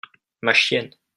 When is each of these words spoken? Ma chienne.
Ma 0.41 0.51
chienne. 0.55 0.95